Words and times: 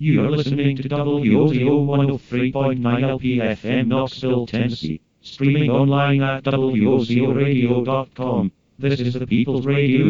You're 0.00 0.30
listening 0.30 0.76
to 0.76 0.88
WOZO 0.88 2.20
103.9 2.30 2.80
LPFM 2.80 3.88
Knoxville, 3.88 4.46
Tennessee. 4.46 5.00
Streaming 5.22 5.72
online 5.72 6.22
at 6.22 6.44
WOZORadio.com. 6.44 8.52
This 8.78 9.00
is 9.00 9.14
the 9.14 9.26
People's 9.26 9.66
Radio. 9.66 10.04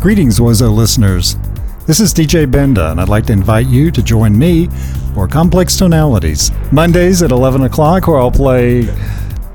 Greetings, 0.00 0.38
Wozo 0.38 0.72
listeners. 0.72 1.34
This 1.88 1.98
is 1.98 2.14
DJ 2.14 2.48
Benda, 2.48 2.92
and 2.92 3.00
I'd 3.00 3.08
like 3.08 3.26
to 3.26 3.32
invite 3.32 3.66
you 3.66 3.90
to 3.90 4.00
join 4.00 4.38
me 4.38 4.68
for 5.14 5.26
Complex 5.26 5.76
Tonalities. 5.76 6.52
Mondays 6.70 7.24
at 7.24 7.32
11 7.32 7.62
o'clock, 7.62 8.06
where 8.06 8.20
I'll 8.20 8.30
play 8.30 8.82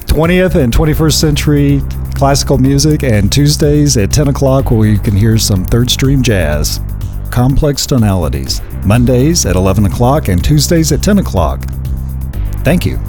20th 0.08 0.62
and 0.62 0.74
21st 0.74 1.14
century 1.14 1.82
classical 2.16 2.58
music, 2.58 3.04
and 3.04 3.32
Tuesdays 3.32 3.98
at 3.98 4.12
10 4.12 4.30
o'clock, 4.30 4.72
where 4.72 4.88
you 4.88 4.98
can 4.98 5.16
hear 5.16 5.38
some 5.38 5.66
third 5.66 5.92
stream 5.92 6.24
jazz. 6.24 6.80
Complex 7.30 7.86
Tonalities. 7.86 8.62
Mondays 8.86 9.46
at 9.46 9.56
11 9.56 9.86
o'clock 9.86 10.30
and 10.30 10.44
Tuesdays 10.44 10.92
at 10.92 11.04
10 11.04 11.20
o'clock. 11.20 11.62
Thank 12.64 12.86
you. 12.86 13.00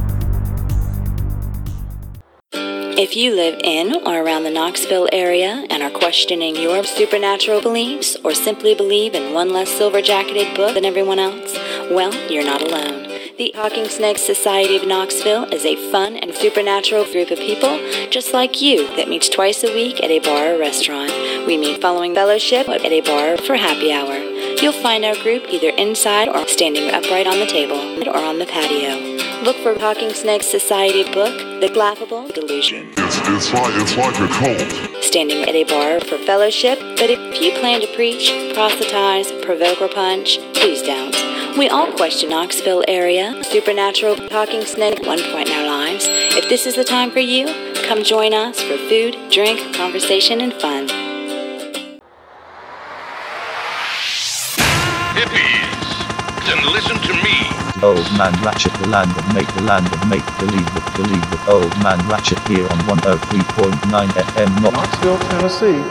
If 2.99 3.15
you 3.15 3.37
live 3.37 3.61
in 3.63 3.95
or 4.07 4.23
around 4.23 4.45
the 4.45 4.51
Knoxville 4.51 5.09
area 5.13 5.67
and 5.71 5.83
are 5.83 5.91
questioning 5.91 6.57
your 6.57 6.83
supernatural 6.83 7.61
beliefs 7.61 8.17
or 8.25 8.35
simply 8.35 8.75
believe 8.75 9.15
in 9.15 9.35
one 9.35 9.53
less 9.53 9.69
silver 9.69 10.01
jacketed 10.01 10.57
book 10.57 10.75
than 10.75 10.85
everyone 10.85 11.19
else, 11.19 11.55
well, 11.91 12.13
you're 12.31 12.45
not 12.45 12.63
alone. 12.63 13.06
The 13.39 13.53
Talking 13.53 13.87
Snakes 13.87 14.23
Society 14.23 14.79
of 14.79 14.87
Knoxville 14.87 15.45
is 15.53 15.67
a 15.67 15.77
fun 15.93 16.17
and 16.17 16.35
supernatural 16.35 17.05
group 17.13 17.31
of 17.31 17.39
people 17.39 17.79
just 18.09 18.33
like 18.33 18.63
you 18.63 18.89
that 18.97 19.11
meets 19.11 19.29
twice 19.29 19.63
a 19.63 19.75
week 19.75 20.03
at 20.03 20.11
a 20.11 20.21
bar 20.21 20.55
or 20.55 20.59
restaurant. 20.59 21.13
We 21.47 21.59
meet 21.59 21.83
following 21.83 22.15
fellowship 22.15 22.67
at 22.67 22.87
a 22.87 23.03
bar 23.03 23.37
for 23.37 23.57
happy 23.57 23.93
hour. 23.93 24.17
You'll 24.63 24.73
find 24.73 25.05
our 25.05 25.15
group 25.17 25.45
either 25.51 25.69
inside 25.77 26.31
or 26.31 26.49
standing 26.49 26.91
upright 26.91 27.27
on 27.27 27.39
the 27.39 27.45
table 27.45 28.09
or 28.09 28.17
on 28.17 28.39
the 28.39 28.47
patio. 28.47 28.97
Look 29.45 29.57
for 29.59 29.75
Talking 29.75 30.15
Snakes 30.15 30.47
Society 30.47 31.05
book, 31.13 31.37
The 31.61 31.71
Laughable 31.77 32.29
Delusion. 32.29 32.95
It's, 32.97 33.19
it's 33.19 33.53
like 33.53 33.75
it's 33.75 33.97
like 33.99 34.19
a 34.19 34.29
cult. 34.33 35.05
Standing 35.05 35.43
at 35.43 35.55
a 35.55 35.65
bar 35.65 36.01
for 36.01 36.17
fellowship, 36.25 36.79
but 36.79 37.11
if 37.11 37.43
you 37.43 37.53
plan 37.61 37.83
to 37.83 37.95
preach, 37.95 38.33
proselytize, 38.55 39.31
provoke, 39.45 39.83
or 39.83 39.89
punch, 39.89 40.39
please 40.55 40.81
don't. 40.81 41.15
We 41.57 41.71
all 41.71 41.91
question 41.93 42.29
Knoxville 42.29 42.85
area, 42.87 43.43
supernatural 43.43 44.17
talking 44.29 44.61
snake 44.67 45.01
at 45.01 45.07
one 45.07 45.19
point 45.33 45.49
in 45.49 45.55
our 45.57 45.67
lives. 45.67 46.05
If 46.07 46.51
this 46.51 46.67
is 46.67 46.77
the 46.77 46.85
time 46.85 47.11
for 47.11 47.21
you, 47.21 47.47
come 47.89 48.05
join 48.05 48.35
us 48.35 48.61
for 48.61 48.77
food, 48.77 49.17
drink, 49.31 49.75
conversation, 49.75 50.43
and 50.43 50.53
fun. 50.53 50.87
Hippies, 55.17 55.89
then 56.45 56.61
listen 56.75 56.99
to 56.99 57.15
me. 57.25 57.49
Old 57.83 58.05
Man 58.19 58.35
Ratchet, 58.45 58.75
the 58.75 58.89
land 58.89 59.17
of 59.17 59.35
make, 59.35 59.49
the 59.55 59.63
land 59.63 59.87
of 59.87 60.09
make 60.11 60.27
believe, 60.39 60.75
with 60.75 60.95
believe 60.95 61.31
with 61.31 61.49
Old 61.49 61.73
Man 61.83 62.07
Ratchet 62.07 62.39
here 62.49 62.69
on 62.69 62.79
103.9 63.01 64.09
FM 64.09 64.61
Knoxville, 64.61 65.19
Tennessee. 65.31 65.83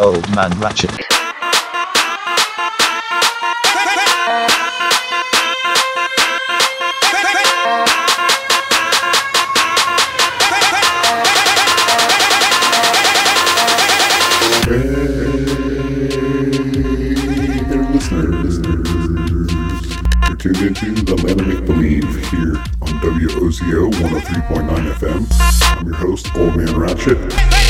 Old 0.00 0.28
Man 0.34 0.50
Ratchet. 0.60 1.13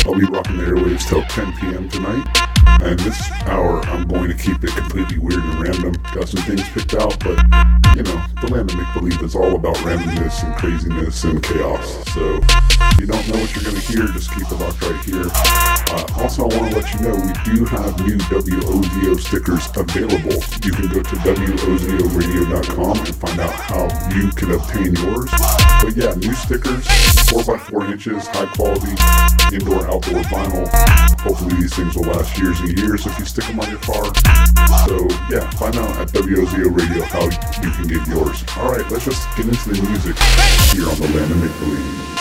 I'll 0.06 0.14
be 0.14 0.26
rocking 0.26 0.58
the 0.58 0.64
airwaves 0.64 1.08
till 1.08 1.22
10 1.22 1.52
p.m. 1.54 1.88
tonight. 1.88 2.26
And 2.82 2.98
this 3.00 3.30
hour, 3.46 3.80
I'm 3.86 4.06
going 4.06 4.28
to 4.28 4.36
keep 4.36 4.62
it 4.62 4.70
completely 4.76 5.18
weird 5.18 5.42
and 5.42 5.58
random. 5.58 5.94
Got 6.12 6.28
some 6.28 6.42
things 6.42 6.68
picked 6.68 6.92
out, 6.92 7.18
but 7.20 7.40
you 7.96 8.02
know, 8.02 8.22
the 8.42 8.48
Land 8.52 8.70
of 8.70 8.76
Make 8.76 8.92
Believe 8.92 9.22
is 9.22 9.34
all 9.34 9.56
about 9.56 9.76
randomness 9.76 10.44
and 10.44 10.54
craziness 10.56 11.24
and 11.24 11.42
chaos. 11.42 12.04
So 12.12 12.38
if 12.42 13.00
you 13.00 13.06
don't 13.06 13.26
know 13.28 13.40
what 13.40 13.54
you're 13.56 13.64
going 13.64 13.80
to 13.80 13.92
hear, 13.92 14.06
just 14.08 14.30
keep 14.34 14.44
it 14.44 14.54
locked 14.60 14.82
right 14.82 15.00
here. 15.04 15.24
Uh, 15.32 16.20
also, 16.20 16.50
I 16.50 16.56
want 16.58 16.72
to 16.72 16.78
let 16.80 16.92
you 16.92 17.00
know 17.00 17.14
we 17.14 17.32
do 17.56 17.64
have 17.64 17.98
new 18.04 18.18
WOZO 18.28 19.18
stickers 19.20 19.68
available. 19.74 20.36
You 20.60 20.72
can 20.72 20.88
go 20.92 21.00
to 21.00 21.16
WOZORadio.com 21.24 22.98
and 22.98 23.16
find 23.16 23.40
out 23.40 23.54
how 23.54 23.88
you 24.14 24.28
can 24.32 24.52
obtain 24.52 24.94
yours. 24.96 25.30
But 25.84 25.96
yeah, 25.96 26.14
new 26.14 26.32
stickers, 26.32 26.86
4x4 27.28 27.92
inches, 27.92 28.26
high 28.28 28.46
quality, 28.56 28.96
indoor, 29.54 29.86
outdoor 29.86 30.22
vinyl. 30.32 30.66
Hopefully, 31.20 31.56
these 31.56 31.74
things 31.74 31.94
will 31.94 32.04
last 32.04 32.38
years 32.38 32.58
and 32.60 32.78
years 32.78 33.06
if 33.06 33.18
you 33.18 33.26
stick 33.26 33.44
them 33.44 33.60
on 33.60 33.68
your 33.68 33.80
car. 33.80 34.04
So 34.88 35.06
yeah, 35.28 35.44
find 35.50 35.76
out 35.76 35.94
at 36.00 36.08
WOZO 36.08 36.74
Radio 36.74 37.04
how 37.04 37.24
you 37.60 37.70
can 37.70 37.86
get 37.86 38.08
yours. 38.08 38.42
All 38.56 38.72
right, 38.72 38.90
let's 38.90 39.04
just 39.04 39.28
get 39.36 39.44
into 39.44 39.74
the 39.74 39.82
music 39.86 40.16
here 40.72 40.88
on 40.88 40.96
the 40.96 41.08
Land 41.14 41.30
of 41.30 41.42
Make 41.42 41.52
Believe. 41.58 42.14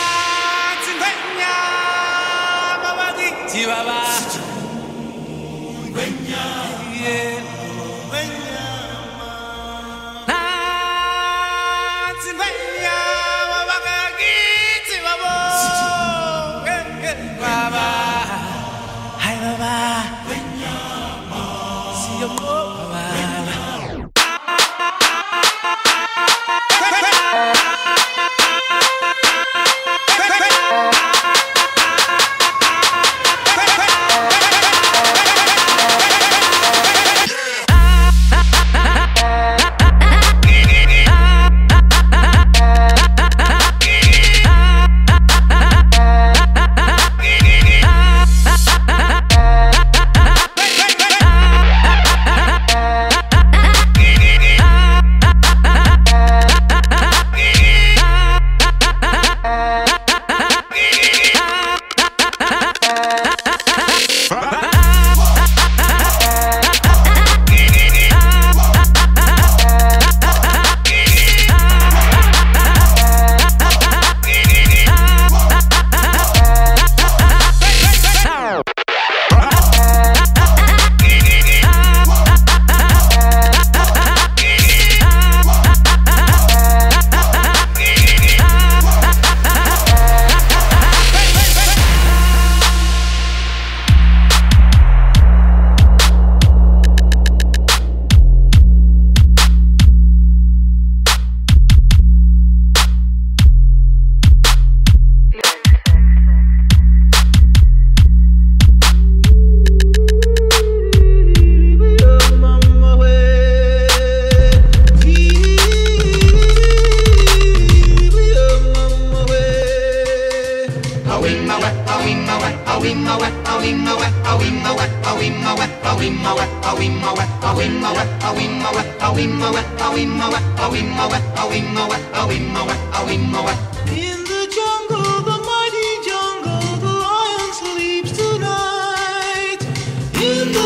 In 140.24 140.52
the 140.52 140.63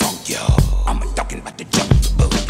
funk, 0.00 0.28
y'all. 0.28 0.88
I'm 0.88 1.00
talking 1.14 1.40
about 1.40 1.56
the 1.58 1.64
jungle. 1.64 2.28
Jungle 2.28 2.49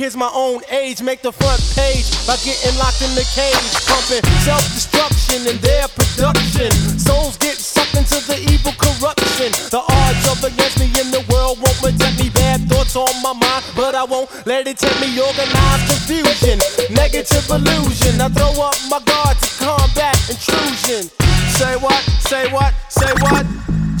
kids 0.00 0.16
my 0.16 0.32
own 0.32 0.62
age, 0.70 1.02
make 1.02 1.20
the 1.20 1.30
front 1.30 1.60
page 1.76 2.08
by 2.24 2.32
getting 2.40 2.72
locked 2.80 3.04
in 3.04 3.12
the 3.12 3.26
cage, 3.36 3.68
pumping 3.84 4.24
self 4.40 4.64
destruction 4.72 5.44
in 5.44 5.60
their 5.60 5.84
production. 5.92 6.72
Souls 6.96 7.36
get 7.36 7.60
sucked 7.60 7.92
into 7.92 8.16
the 8.24 8.40
evil 8.48 8.72
corruption. 8.80 9.52
The 9.68 9.84
odds 9.84 10.24
of 10.24 10.40
against 10.40 10.80
me 10.80 10.88
in 10.96 11.12
the 11.12 11.20
world 11.28 11.60
won't 11.60 11.76
protect 11.84 12.16
me. 12.16 12.32
Bad 12.32 12.64
thoughts 12.64 12.96
on 12.96 13.12
my 13.20 13.36
mind, 13.36 13.64
but 13.76 13.94
I 13.94 14.04
won't 14.04 14.32
let 14.46 14.66
it 14.66 14.78
tempt 14.78 15.04
me. 15.04 15.12
Organized 15.20 15.84
confusion, 15.92 16.56
negative 16.96 17.44
illusion. 17.52 18.24
I 18.24 18.32
throw 18.32 18.56
up 18.56 18.80
my 18.88 19.04
guard 19.04 19.36
to 19.36 19.48
combat 19.60 20.16
intrusion. 20.32 21.12
Say 21.60 21.76
what? 21.76 22.00
Say 22.24 22.48
what? 22.48 22.72
Say 22.88 23.12
what? 23.28 23.44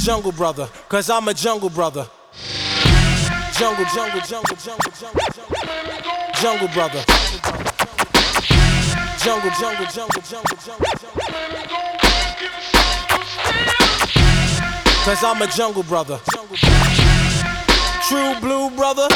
Jungle 0.00 0.32
brother, 0.32 0.64
cause 0.88 1.10
I'm 1.10 1.28
a 1.28 1.34
jungle 1.34 1.68
brother. 1.68 2.08
Jungle, 3.60 3.84
jungle, 3.94 4.20
jungle, 4.22 4.56
jungle, 4.56 4.90
jungle, 4.98 5.22
jungle. 5.34 5.60
Jungle 6.40 6.68
brother. 6.68 7.04
Jungle, 9.22 9.50
jungle, 9.60 9.86
jungle, 9.92 10.22
jungle, 10.22 10.56
jungle, 10.64 10.88
jungle. 10.98 11.20
Cause 15.04 15.22
I'm 15.22 15.42
a 15.42 15.46
jungle 15.48 15.82
brother. 15.82 16.18
True 18.08 18.40
blue 18.40 18.70
brother. 18.70 19.08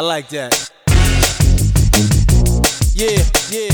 I 0.00 0.02
like 0.02 0.30
that. 0.30 0.70
Yeah, 2.94 3.22
yeah, 3.50 3.69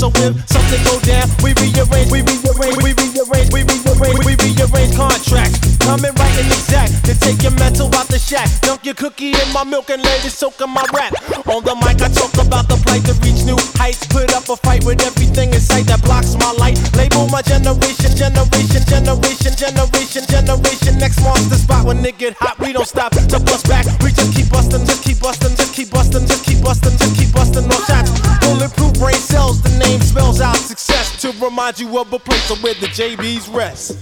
So 0.00 0.08
if 0.16 0.32
something 0.48 0.80
go 0.88 0.96
down, 1.04 1.28
we 1.44 1.52
rearrange, 1.60 2.08
we 2.08 2.24
rearrange, 2.24 2.80
we 2.80 2.96
rearrange, 2.96 3.52
we 3.52 3.60
rearrange, 3.68 4.24
we 4.24 4.32
rearrange 4.32 4.96
contracts. 4.96 5.60
Coming 5.76 6.16
right 6.16 6.36
and 6.40 6.48
exact 6.48 7.04
to 7.04 7.12
take 7.20 7.44
your 7.44 7.52
mental 7.60 7.92
out 7.92 8.08
the 8.08 8.16
shack. 8.16 8.48
Dunk 8.64 8.86
your 8.88 8.96
cookie 8.96 9.36
in 9.36 9.48
my 9.52 9.62
milk 9.62 9.90
and 9.90 10.00
let 10.00 10.24
it 10.24 10.32
soak 10.32 10.56
in 10.64 10.72
my 10.72 10.80
rap. 10.96 11.12
On 11.52 11.60
the 11.60 11.76
mic, 11.84 12.00
I 12.00 12.08
talk 12.08 12.32
about 12.40 12.64
the 12.72 12.80
plight 12.80 13.04
to 13.04 13.14
reach 13.20 13.44
new 13.44 13.60
heights. 13.76 14.08
Put 14.08 14.32
up 14.32 14.48
a 14.48 14.56
fight 14.56 14.88
with 14.88 15.04
everything 15.04 15.52
in 15.52 15.60
sight 15.60 15.84
that 15.92 16.00
blocks 16.00 16.32
my 16.40 16.48
light. 16.56 16.80
Label 16.96 17.28
my 17.28 17.44
generation, 17.44 18.16
generation, 18.16 18.80
generation, 18.88 19.52
generation, 19.52 20.24
generation. 20.32 20.96
Next 20.96 21.20
marks 21.20 21.44
the 21.52 21.60
spot 21.60 21.84
when 21.84 22.00
it 22.08 22.16
get 22.16 22.40
hot. 22.40 22.56
We 22.56 22.72
don't 22.72 22.88
stop 22.88 23.12
to 23.12 23.36
bust 23.36 23.68
back. 23.68 23.84
We 24.00 24.16
just 24.16 24.32
keep 24.32 24.48
busting, 24.48 24.80
just 24.88 25.04
keep 25.04 25.20
busting, 25.20 25.60
just 25.60 25.76
keep 25.76 25.92
busting, 25.92 26.24
just 26.24 26.48
keep 26.48 26.64
busting, 26.64 26.96
just 26.96 27.12
keep 27.20 27.28
busting 27.36 27.68
no 27.68 27.76
shots. 27.84 28.19
Bulletproof 28.60 28.92
brain 28.98 29.14
cells, 29.14 29.62
the 29.62 29.70
name 29.78 30.02
spells 30.02 30.42
out 30.42 30.54
success 30.54 31.18
to 31.22 31.32
remind 31.42 31.80
you 31.80 31.98
of 31.98 32.12
a 32.12 32.18
place 32.18 32.50
where 32.62 32.74
the 32.74 32.88
JBs 32.88 33.50
rest. 33.56 33.96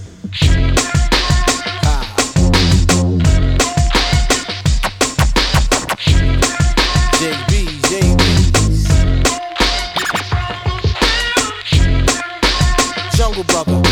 Ah. 1.85 2.03
JB. 7.13 7.79
Jungle 13.15 13.45
Brother. 13.45 13.88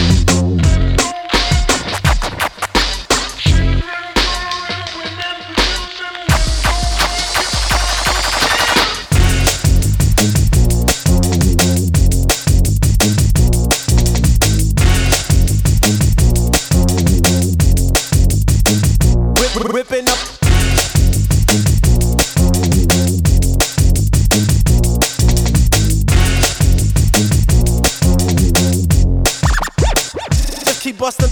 Busting. 30.98 31.30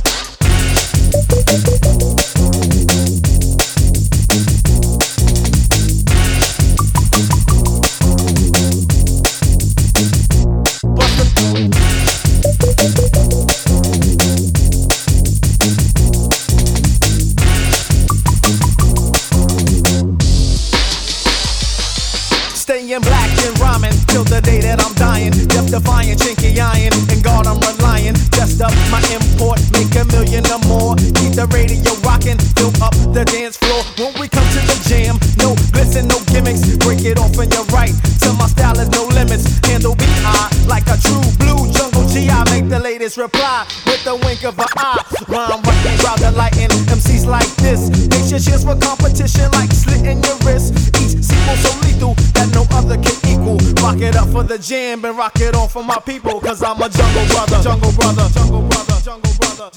Staying 22.53 23.01
black 23.01 23.29
and 23.43 23.59
till 24.07 24.23
the 24.25 24.41
day 24.43 24.61
that 24.61 24.79
I'm 24.85 24.93
dying. 24.93 25.31
Defying, 25.31 26.17
chinky 26.17 26.59
iron. 26.59 26.93
And 27.09 27.23
God, 27.23 27.47
I'm 27.47 27.59
relying. 27.59 28.13
Just 28.31 28.61
up 28.61 28.71
my 28.91 29.01
import, 29.35 29.59
make 29.71 29.93
a 29.95 30.05
million 30.05 30.43
or 30.47 30.59
more. 30.67 30.95
Keep 30.95 31.35
the 31.35 31.47
radio 31.51 31.91
rocking, 32.07 32.39
fill 32.55 32.71
up 32.81 32.95
the 33.11 33.23
dance 33.25 33.57
floor. 33.57 33.83
When 33.99 34.13
we 34.19 34.27
come 34.27 34.47
to 34.55 34.61
the 34.63 34.77
jam, 34.87 35.19
no 35.37 35.55
glisten, 35.71 36.07
no 36.07 36.19
gimmicks. 36.31 36.63
Break 36.77 37.03
it 37.03 37.19
off 37.19 37.37
and 37.37 37.51
you're 37.51 37.67
right. 37.75 37.93
Till 38.19 38.33
my 38.35 38.47
style 38.47 38.79
is 38.79 38.89
no 38.89 39.03
limits. 39.11 39.45
Handle 39.67 39.95
BI 39.95 40.49
like 40.67 40.87
a 40.87 40.97
true 40.97 41.27
blue 41.39 41.64
jungle 41.95 42.09
G. 42.13 42.29
I 42.29 42.43
make 42.51 42.69
the 42.69 42.79
latest 42.79 43.17
reply 43.17 43.65
with 43.85 44.05
a 44.07 44.15
wink 44.15 44.43
of 44.43 44.57
an 44.59 44.65
eye. 44.77 45.03
Rhyme 45.27 45.61
right, 45.61 46.03
rather 46.03 46.31
lighten 46.31 46.69
MCs 46.87 47.25
like 47.25 47.49
this. 47.57 47.89
Your 48.31 48.39
cheers 48.39 48.63
for 48.63 48.75
competition 48.75 49.49
like 49.51 49.71
slitting 49.71 50.23
your 50.23 50.37
wrist. 50.43 50.73
Each 50.99 51.23
sequel 51.23 51.55
so 51.57 51.71
lethal 51.85 52.13
that 52.33 52.49
no 52.53 52.65
other 52.71 52.97
can 52.97 53.15
equal. 53.29 53.57
Rock 53.83 54.01
it 54.01 54.15
up 54.15 54.29
for 54.29 54.43
the 54.43 54.57
jam 54.57 55.05
and 55.05 55.17
rock 55.17 55.39
it 55.39 55.55
on 55.55 55.69
for 55.69 55.83
my 55.83 55.99
people. 56.05 56.39
Cause 56.41 56.63
I'm 56.63 56.81
a 56.81 56.89
jungle 56.89 57.25
brother, 57.27 57.61
jungle 57.63 57.91
brother, 57.93 58.27
jungle 58.33 58.61
brother, 58.67 58.99
jungle 59.03 59.33
brother. 59.39 59.69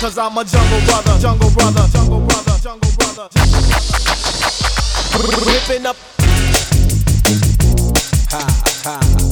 Cause 0.00 0.18
I'm 0.18 0.36
a 0.36 0.44
jungle 0.44 0.80
brother, 0.86 1.18
jungle 1.20 1.50
brother, 1.50 1.86
jungle 1.92 2.20
brother, 2.20 2.58
jungle 2.62 2.92
brother. 2.98 3.28
Whipping 5.46 5.86
up. 5.86 5.96
Ha, 8.30 8.44
ha. 8.84 9.27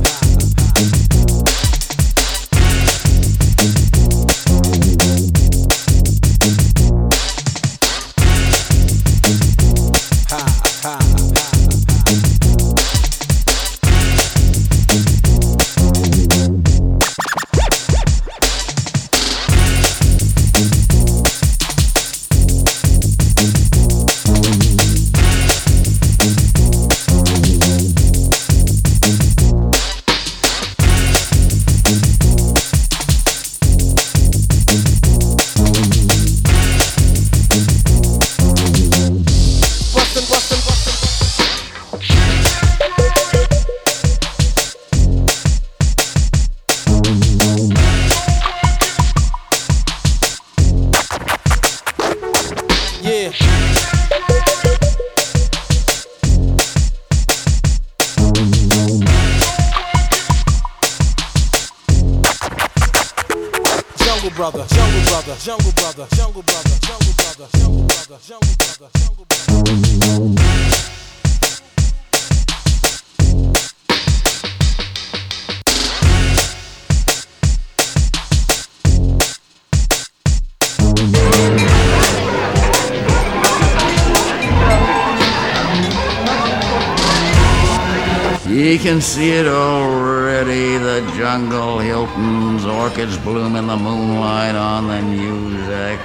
You 88.77 88.83
can 88.83 89.01
see 89.01 89.31
it 89.31 89.47
already, 89.47 90.77
the 90.77 91.01
jungle 91.17 91.79
Hilton's 91.79 92.67
orchids 92.67 93.17
bloom 93.17 93.57
in 93.57 93.67
the 93.69 93.77
moonlight 93.77 94.55
on 94.55 94.87
the 94.87 95.01
music. 95.01 95.99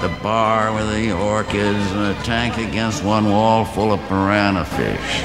The 0.00 0.08
bar 0.22 0.72
with 0.72 0.90
the 0.94 1.12
orchids 1.12 1.92
uh, 1.92 1.98
and 1.98 2.16
a 2.16 2.22
tank 2.22 2.56
against 2.56 3.04
one 3.04 3.30
wall 3.30 3.66
full 3.66 3.92
of 3.92 4.00
piranha 4.08 4.64
fish. 4.64 5.20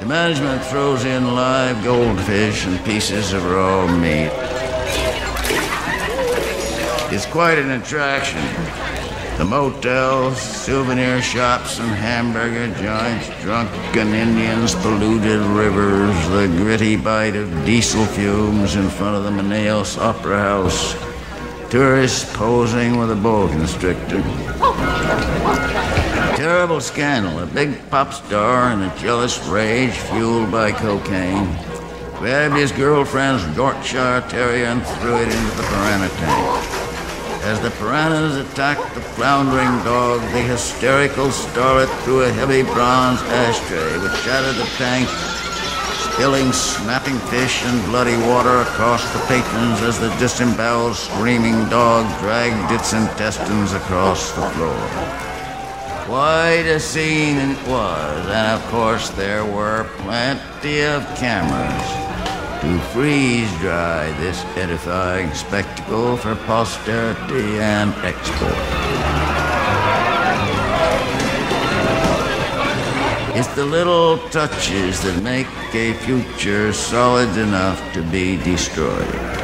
The 0.00 0.04
management 0.06 0.62
throws 0.66 1.06
in 1.06 1.34
live 1.34 1.82
goldfish 1.82 2.66
and 2.66 2.84
pieces 2.84 3.32
of 3.32 3.42
raw 3.42 3.86
meat. 3.96 4.30
It's 7.10 7.24
quite 7.24 7.58
an 7.58 7.70
attraction. 7.70 8.99
The 9.40 9.46
motels, 9.46 10.38
souvenir 10.38 11.22
shops, 11.22 11.78
and 11.78 11.88
hamburger 11.88 12.66
joints, 12.74 13.26
drunken 13.40 14.12
Indians, 14.12 14.74
polluted 14.74 15.40
rivers, 15.40 16.14
the 16.28 16.46
gritty 16.58 16.96
bite 16.96 17.36
of 17.36 17.48
diesel 17.64 18.04
fumes 18.04 18.76
in 18.76 18.90
front 18.90 19.16
of 19.16 19.24
the 19.24 19.30
Manaus 19.30 19.96
Opera 19.96 20.38
House, 20.38 20.94
tourists 21.70 22.30
posing 22.36 22.98
with 22.98 23.12
a 23.12 23.16
boa 23.16 23.48
constrictor. 23.48 24.20
Terrible 26.36 26.82
scandal. 26.82 27.38
A 27.38 27.46
big 27.46 27.88
pop 27.88 28.12
star 28.12 28.72
in 28.72 28.82
a 28.82 28.94
jealous 28.98 29.38
rage 29.48 29.94
fueled 29.94 30.50
by 30.52 30.70
cocaine 30.70 31.48
grabbed 32.18 32.56
his 32.56 32.72
girlfriend's 32.72 33.42
Yorkshire 33.56 34.22
Terrier 34.28 34.66
and 34.66 34.86
threw 34.86 35.16
it 35.16 35.22
into 35.22 35.56
the 35.56 35.62
piranha 35.62 36.08
tank. 36.10 36.89
As 37.42 37.58
the 37.60 37.70
piranhas 37.70 38.36
attacked 38.36 38.94
the 38.94 39.00
floundering 39.00 39.82
dog, 39.82 40.20
the 40.32 40.42
hysterical 40.42 41.28
starlet 41.28 41.88
threw 42.04 42.22
a 42.22 42.30
heavy 42.30 42.62
bronze 42.62 43.22
ashtray 43.22 43.96
which 43.98 44.12
shattered 44.20 44.56
the 44.56 44.68
tank, 44.76 45.08
spilling 46.12 46.52
snapping 46.52 47.18
fish 47.30 47.64
and 47.64 47.82
bloody 47.86 48.16
water 48.28 48.60
across 48.60 49.02
the 49.14 49.20
patrons 49.20 49.80
as 49.80 49.98
the 49.98 50.14
disemboweled 50.18 50.94
screaming 50.94 51.66
dog 51.70 52.04
dragged 52.20 52.70
its 52.72 52.92
intestines 52.92 53.72
across 53.72 54.32
the 54.32 54.46
floor. 54.50 54.76
Quite 56.04 56.66
a 56.68 56.78
scene 56.78 57.38
it 57.38 57.66
was, 57.66 58.26
and 58.26 58.60
of 58.60 58.70
course 58.70 59.08
there 59.10 59.46
were 59.46 59.88
plenty 59.96 60.82
of 60.82 61.06
cameras 61.16 62.09
to 62.60 62.78
freeze 62.92 63.50
dry 63.58 64.12
this 64.20 64.44
edifying 64.56 65.32
spectacle 65.32 66.16
for 66.16 66.34
posterity 66.44 67.58
and 67.58 67.94
export. 68.04 68.52
It's 73.34 73.48
the 73.54 73.64
little 73.64 74.18
touches 74.28 75.02
that 75.04 75.22
make 75.22 75.46
a 75.74 75.94
future 76.04 76.74
solid 76.74 77.34
enough 77.38 77.80
to 77.94 78.02
be 78.02 78.36
destroyed. 78.36 79.39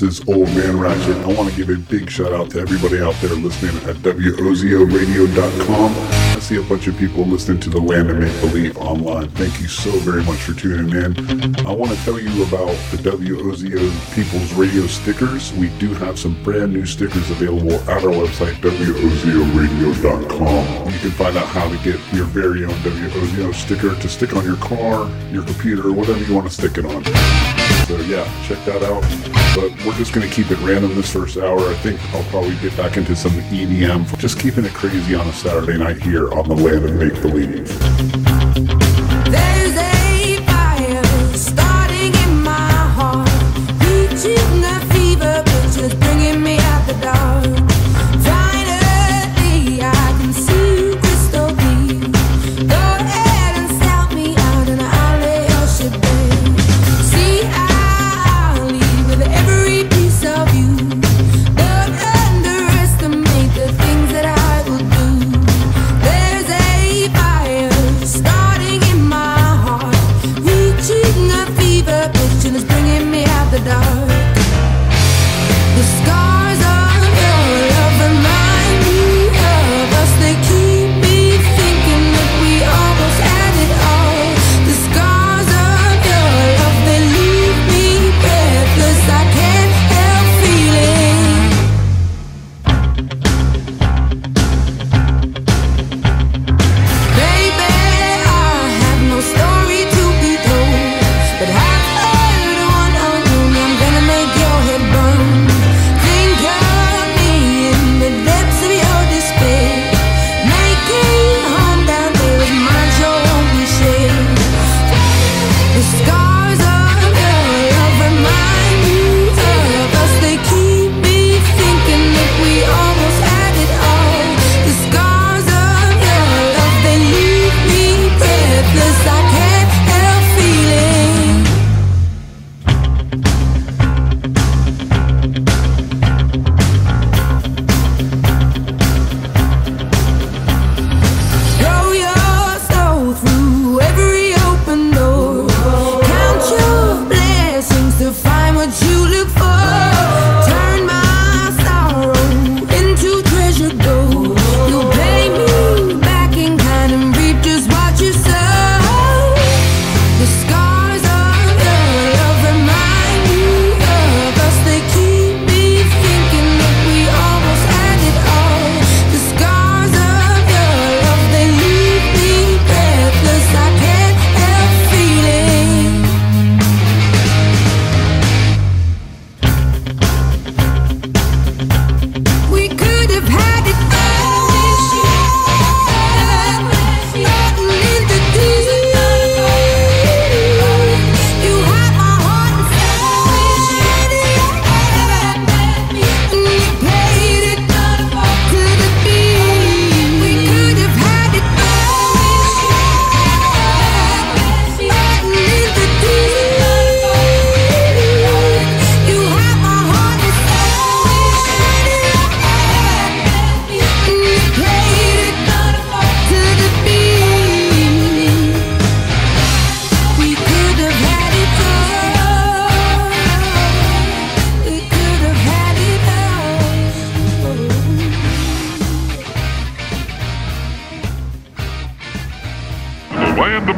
This 0.00 0.20
is 0.20 0.28
Old 0.28 0.48
Man 0.56 0.80
Ratchet. 0.80 1.16
I 1.18 1.26
want 1.34 1.50
to 1.50 1.56
give 1.56 1.68
a 1.68 1.76
big 1.76 2.08
shout 2.08 2.32
out 2.32 2.50
to 2.52 2.60
everybody 2.60 3.02
out 3.02 3.14
there 3.16 3.34
listening 3.34 3.76
at 3.86 3.96
WOZORadio.com. 3.96 5.94
I 5.94 6.38
see 6.40 6.56
a 6.56 6.62
bunch 6.62 6.86
of 6.86 6.96
people 6.96 7.24
listening 7.24 7.60
to 7.60 7.68
the 7.68 7.82
Land 7.82 8.08
of 8.08 8.16
Make 8.16 8.32
Believe 8.40 8.78
online. 8.78 9.28
Thank 9.32 9.60
you 9.60 9.68
so 9.68 9.90
very 9.98 10.24
much 10.24 10.38
for 10.38 10.54
tuning 10.54 10.96
in. 10.96 11.14
I 11.66 11.74
want 11.74 11.92
to 11.92 12.02
tell 12.02 12.18
you 12.18 12.44
about 12.44 12.74
the 12.90 12.96
WOZO 12.96 14.14
People's 14.14 14.54
Radio 14.54 14.86
stickers. 14.86 15.52
We 15.52 15.68
do 15.78 15.92
have 15.92 16.18
some 16.18 16.42
brand 16.42 16.72
new 16.72 16.86
stickers 16.86 17.30
available 17.30 17.74
at 17.90 18.02
our 18.02 18.10
website, 18.10 18.54
WOZORadio.com. 18.62 20.90
You 20.90 20.98
can 20.98 21.10
find 21.10 21.36
out 21.36 21.48
how 21.48 21.68
to 21.68 21.76
get 21.84 22.00
your 22.14 22.24
very 22.24 22.64
own 22.64 22.70
WOZO 22.70 23.52
sticker 23.52 23.94
to 23.94 24.08
stick 24.08 24.34
on 24.34 24.46
your 24.46 24.56
car, 24.56 25.10
your 25.30 25.42
computer, 25.42 25.92
whatever 25.92 26.24
you 26.24 26.34
want 26.34 26.46
to 26.46 26.52
stick 26.54 26.78
it 26.78 26.86
on. 26.86 27.04
So 27.90 27.96
yeah, 28.02 28.24
check 28.46 28.64
that 28.66 28.84
out. 28.84 29.02
But 29.56 29.84
we're 29.84 29.98
just 29.98 30.12
gonna 30.12 30.28
keep 30.28 30.52
it 30.52 30.58
random 30.60 30.94
this 30.94 31.12
first 31.12 31.36
hour. 31.36 31.58
I 31.58 31.74
think 31.74 32.00
I'll 32.14 32.22
probably 32.30 32.54
get 32.58 32.76
back 32.76 32.96
into 32.96 33.16
some 33.16 33.32
EDM. 33.32 34.16
Just 34.16 34.38
keeping 34.38 34.64
it 34.64 34.72
crazy 34.72 35.16
on 35.16 35.26
a 35.26 35.32
Saturday 35.32 35.76
night 35.76 36.00
here 36.00 36.32
on 36.32 36.48
the 36.48 36.54
land 36.54 36.84
of 36.84 36.94
make 36.94 37.20
believe. 37.20 38.39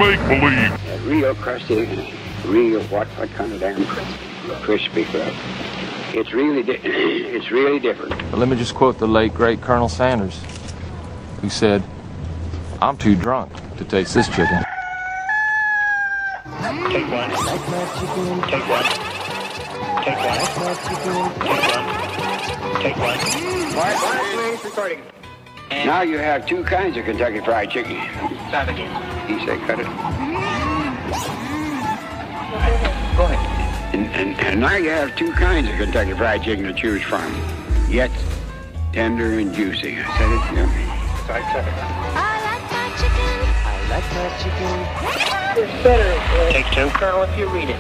Make 0.03 0.41
believe. 0.41 1.07
Real 1.07 1.35
crusty, 1.35 1.87
real 2.47 2.83
what? 2.85 3.07
What 3.09 3.31
kind 3.31 3.53
of 3.53 3.61
damn 3.61 3.85
crispy? 3.87 4.55
Crispy 4.63 5.05
crust. 5.05 5.37
It's 6.15 6.33
really, 6.33 6.63
di- 6.63 6.81
it's 6.85 7.51
really 7.51 7.79
different. 7.79 8.11
But 8.31 8.39
let 8.39 8.49
me 8.49 8.57
just 8.57 8.75
quote 8.75 8.99
the 8.99 9.07
late, 9.09 9.33
great 9.35 9.61
Colonel 9.61 9.89
Sanders, 9.89 10.41
who 11.41 11.49
said, 11.49 11.83
I'm 12.81 12.97
too 12.97 13.15
drunk 13.17 13.53
to 13.79 13.85
taste 13.85 14.15
this 14.15 14.29
chicken. 14.29 14.63
Take 16.45 17.11
one. 17.11 17.31
Take 17.31 17.69
one. 17.69 18.43
Take 18.49 18.69
one. 18.69 18.85
Take 20.05 20.19
one. 20.19 20.77
Take 22.83 22.97
one. 22.99 23.19
Quiet, 23.73 23.97
quiet, 23.97 24.25
please. 24.35 24.65
Recording. 24.65 25.01
Now 25.85 26.03
you 26.03 26.19
have 26.19 26.47
two 26.47 26.63
kinds 26.65 26.97
of 26.97 27.05
Kentucky 27.05 27.41
Fried 27.41 27.71
Chicken. 27.71 27.97
Start 28.49 28.69
again. 28.69 28.91
He 29.29 29.45
said, 29.45 29.59
cut 29.67 29.81
it. 29.81 29.87
Go 33.17 33.25
ahead. 33.25 33.95
And, 33.95 34.07
and, 34.15 34.41
and 34.41 34.61
now 34.61 34.77
you 34.77 34.91
have 34.91 35.15
two 35.17 35.33
kinds 35.33 35.69
of 35.69 35.77
Kentucky 35.77 36.13
Fried 36.13 36.43
Chicken 36.43 36.65
to 36.65 36.73
choose 36.73 37.03
from. 37.03 37.35
Yet 37.89 38.11
tender 38.93 39.39
and 39.39 39.53
juicy. 39.53 39.99
I 39.99 40.19
said 40.19 40.31
it. 40.31 40.43
Yeah. 40.55 40.69
So 41.27 41.35
I 41.35 41.43
said 41.53 41.67
it. 41.67 41.75
I 41.75 42.29
like 43.91 44.09
my 44.15 44.29
chicken. 44.39 45.03
It's 45.65 45.83
better. 45.83 46.53
Take 46.53 46.67
two, 46.73 46.89
Colonel, 46.97 47.23
if 47.25 47.39
you 47.39 47.49
read 47.49 47.69
it. 47.69 47.77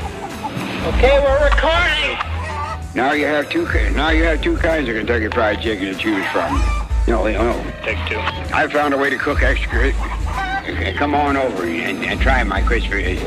Okay, 0.95 1.19
we're 1.21 1.45
recording. 1.45 2.19
Now 2.95 3.13
you 3.13 3.25
have 3.27 3.49
two. 3.49 3.65
Now 3.93 4.11
you 4.11 4.25
have 4.25 4.43
two 4.43 4.57
kinds 4.59 4.89
of 4.89 4.97
Kentucky 4.97 5.29
Fried 5.29 5.61
Chicken 5.63 5.87
to 5.87 5.95
choose 5.95 6.27
from. 6.27 6.82
No, 7.09 7.25
no. 7.27 7.73
Take 7.83 7.99
two. 8.09 8.19
I 8.55 8.69
found 8.71 8.95
a 8.95 8.99
way 8.99 9.11
to 9.11 9.19
cook 9.19 9.43
extra. 9.43 9.93
Come 10.95 11.15
on 11.15 11.37
over 11.37 11.65
and, 11.65 12.05
and 12.05 12.21
try 12.21 12.43
my 12.45 12.62
crispy. 12.62 13.19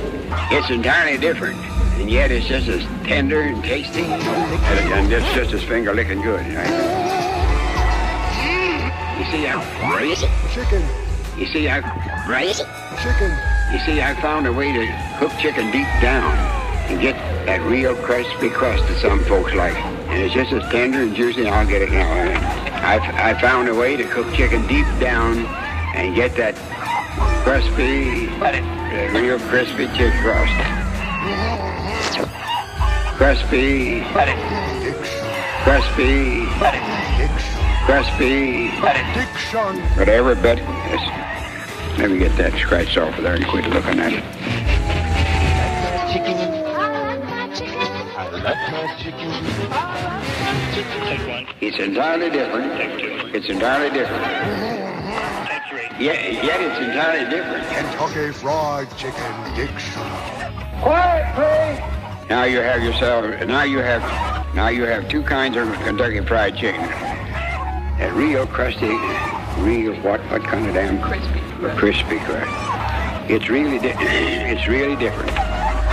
It's 0.52 0.70
entirely 0.70 1.18
different, 1.18 1.58
and 2.00 2.10
yet 2.10 2.32
it's 2.32 2.48
just 2.48 2.68
as 2.70 2.84
tender 3.06 3.42
and 3.42 3.62
tasty, 3.64 4.04
and, 4.04 4.94
and 4.94 5.12
it's 5.12 5.34
just 5.34 5.54
as 5.54 5.62
finger 5.64 5.94
licking 5.94 6.22
good. 6.22 6.46
Right? 6.54 6.70
You 9.20 9.26
see, 9.32 9.48
I 9.48 9.96
raise 9.96 10.24
it. 10.24 10.30
Chicken. 10.54 10.84
You 11.38 11.46
see, 11.48 11.68
I 11.68 11.80
raise 12.30 12.62
it. 12.62 12.68
Chicken. 13.04 13.32
You 13.74 13.80
see, 13.80 14.02
I 14.02 14.14
found 14.22 14.48
a 14.48 14.54
way 14.54 14.72
to 14.72 14.88
cook 15.20 15.32
chicken 15.40 15.72
deep 15.72 15.88
down 16.02 16.34
and 16.90 17.02
get 17.02 17.16
that 17.46 17.62
real 17.62 17.96
crispy 17.96 18.50
crust 18.50 18.88
that 18.88 19.00
some 19.02 19.20
folks 19.26 19.54
like, 19.54 19.76
and 20.16 20.24
it's 20.24 20.34
just 20.34 20.54
as 20.54 20.64
tender 20.72 21.02
and 21.02 21.14
juicy. 21.14 21.46
I'll 21.46 21.68
get 21.68 21.82
it 21.82 21.92
now. 21.92 22.10
I, 22.10 23.32
I 23.32 23.42
found 23.42 23.68
a 23.68 23.76
way 23.76 23.98
to 23.98 24.06
cook 24.06 24.34
chicken 24.34 24.66
deep 24.66 24.86
down 24.98 25.46
and 25.94 26.16
get 26.16 26.34
that 26.38 26.56
crispy, 27.44 28.28
that 28.40 29.12
real 29.14 29.38
crispy 29.40 29.88
chick 29.98 30.14
crust. 30.22 30.56
Crispy, 33.18 34.04
crispy, 35.64 36.46
crispy, 37.86 38.70
whatever, 39.98 40.36
but 40.36 40.58
yes. 40.58 42.00
let 42.00 42.10
me 42.10 42.20
get 42.20 42.36
that 42.38 42.54
scratched 42.54 42.98
off 42.98 43.18
of 43.18 43.24
there 43.24 43.36
and 43.36 43.46
quit 43.48 43.68
looking 43.68 44.00
at 44.00 44.14
it. 44.14 44.85
It's 51.62 51.80
entirely 51.80 52.30
different. 52.30 53.36
It's 53.36 53.48
entirely 53.50 53.90
different. 53.90 54.22
Yet, 56.00 56.44
yet 56.44 56.62
it's 56.62 56.78
entirely 56.78 57.28
different. 57.28 57.68
Kentucky 57.70 58.32
Fried 58.34 58.88
Chicken 58.98 59.56
Dixon. 59.56 60.04
Quiet, 60.80 61.26
please. 61.34 62.30
Now 62.30 62.44
you 62.44 62.60
have 62.60 62.84
yourself. 62.84 63.26
Now 63.48 63.64
you 63.64 63.80
have. 63.80 64.04
Now 64.54 64.68
you 64.68 64.84
have 64.84 65.10
two 65.10 65.24
kinds 65.24 65.58
of 65.58 65.68
Kentucky 65.80 66.22
Fried 66.22 66.56
Chicken. 66.56 66.82
That 66.82 68.14
real 68.14 68.46
crusty, 68.46 68.96
real 69.64 69.96
what? 70.04 70.22
What 70.30 70.44
kind 70.44 70.68
of 70.68 70.76
damn 70.76 71.02
crispy? 71.02 71.40
Crispy 71.78 72.20
crust. 72.20 73.28
It's 73.28 73.50
really. 73.50 73.80
Di- 73.80 73.96
it's 74.00 74.68
really 74.68 74.98
different. 74.98 75.34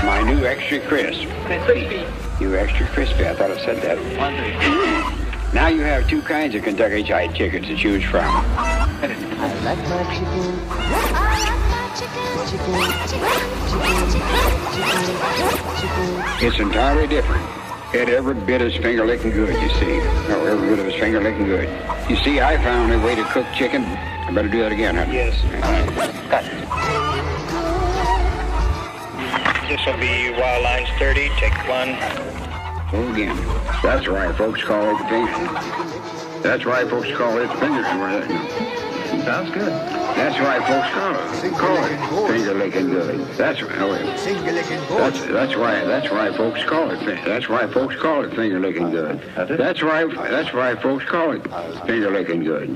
My 0.05 0.21
new 0.21 0.45
extra 0.45 0.81
crisp. 0.81 1.27
Crispy. 1.47 2.05
New 2.43 2.57
extra 2.57 2.85
crispy. 2.89 3.25
I 3.25 3.37
thought 3.37 3.53
I 3.53 3.65
said 3.65 3.81
that. 3.83 5.55
Now 5.55 5.69
you 5.69 5.83
have 5.83 6.09
two 6.09 6.21
kinds 6.23 6.57
of 6.57 6.65
Kentucky 6.65 7.05
Fried 7.07 7.33
Chicken 7.37 7.63
to 7.63 7.77
choose 7.77 8.03
from. 8.03 8.25
I 8.27 9.47
like 9.63 9.79
my 9.87 10.03
chicken. 10.11 10.59
It's 16.45 16.59
entirely 16.59 17.07
different. 17.07 17.47
It 17.95 18.09
every 18.09 18.35
bit 18.35 18.61
as 18.61 18.75
finger 18.75 19.07
licking 19.07 19.31
good, 19.31 19.55
you 19.63 19.69
see. 19.79 19.99
No, 20.29 20.45
every 20.45 20.69
bit 20.71 20.81
of 20.81 20.87
his 20.87 20.97
finger 20.97 21.23
licking 21.23 21.47
good. 21.47 21.69
You 22.11 22.17
see, 22.17 22.41
I 22.41 22.57
found 22.57 22.93
a 22.93 22.99
way 22.99 23.15
to 23.15 23.23
cook 23.27 23.47
chicken. 23.55 23.85
I 23.85 24.33
better 24.33 24.49
do 24.49 24.59
that 24.63 24.73
again, 24.73 24.97
huh? 24.97 25.07
Yes. 25.13 25.41
Cut. 26.29 26.43
This 29.69 29.87
will 29.87 29.97
be 30.01 30.33
wild 30.33 30.65
lines 30.65 30.89
30. 30.99 31.29
Take 31.39 31.57
one. 31.69 32.32
So 32.93 33.09
again. 33.09 33.37
That's 33.83 34.07
why 34.07 34.31
folks 34.35 34.63
call 34.63 34.95
it 34.95 35.09
finger. 35.09 36.41
That's 36.43 36.67
why 36.67 36.85
folks 36.85 37.11
call 37.17 37.39
it 37.39 37.49
finger. 37.59 37.83
Sounds 39.25 39.51
good. 39.51 39.73
That's 39.73 40.39
why 40.39 40.59
folks 40.61 40.91
call 40.93 41.15
it. 41.15 41.55
Call 41.55 41.77
it 41.85 42.31
finger 42.31 42.55
licking 42.55 42.91
good. 42.91 43.27
That's 43.39 43.63
right. 43.63 43.79
Oh, 43.79 43.95
yeah. 43.95 44.17
Finger 44.19 44.53
licking 44.53 44.79
That's 44.91 45.21
that's 45.23 45.57
why 45.57 45.85
that's 45.85 46.11
why 46.11 46.37
folks 46.37 46.63
call 46.65 46.91
it. 46.91 46.99
fin- 46.99 47.25
That's 47.25 47.49
why 47.49 47.67
folks 47.67 47.97
call 47.97 48.25
it 48.25 48.35
finger 48.35 48.61
licking 48.61 48.91
good. 48.91 49.21
That's 49.37 49.83
why 49.83 50.05
that's 50.29 50.53
why 50.53 50.75
folks 50.77 51.05
call 51.07 51.33
it 51.33 51.43
finger 51.87 52.11
licking 52.11 52.45
good. 52.45 52.69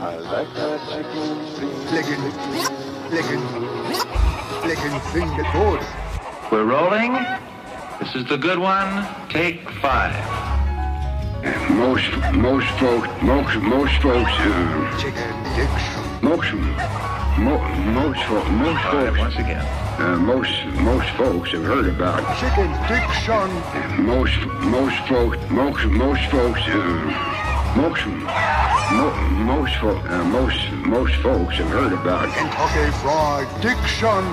Licking, 1.93 2.23
licking, 3.11 3.43
licking 4.65 5.01
finger 5.13 5.45
good. 5.53 5.87
We're 6.51 6.65
rolling. 6.65 7.17
This 8.01 8.15
is 8.15 8.25
the 8.27 8.37
good 8.37 8.59
one. 8.59 9.07
Take 9.29 9.69
five. 9.83 10.15
Most 11.71 12.11
most 12.33 12.67
folks 12.79 13.09
most 13.23 13.57
most 13.63 13.95
folks 14.03 14.31
um, 14.41 14.99
Chicken 14.99 15.33
Dixon. 15.55 16.05
most 16.23 16.53
mo, 17.39 17.59
most 17.93 18.21
fo- 18.27 18.45
most 18.51 18.83
folks 18.85 19.19
once 19.19 19.35
again. 19.37 19.65
Uh, 20.01 20.17
most 20.19 20.53
most 20.81 21.09
folks 21.11 21.51
have 21.53 21.65
heard 21.65 21.87
about 21.87 22.21
Chicken 22.41 22.69
Dixon. 22.89 23.51
most 24.05 24.39
most 24.65 24.99
folks 25.09 25.39
most 25.51 25.85
most 25.87 26.25
folks 26.31 26.61
uh, 26.67 27.75
most 27.77 28.07
mo, 28.93 29.11
most 29.45 29.75
fo- 29.77 29.99
uh, 29.99 30.25
most 30.25 30.61
most 30.85 31.15
folks 31.17 31.55
have 31.57 31.69
heard 31.69 31.93
about 31.93 32.29
Kentucky 32.35 32.91
Fried 33.03 33.49
Dixon. 33.63 34.25